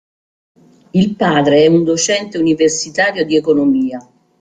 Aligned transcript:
Il 0.93 1.15
padre 1.15 1.65
è 1.65 1.67
un 1.67 1.83
docente 1.83 2.39
universitario 2.39 3.23
di 3.23 3.35
economia. 3.35 4.01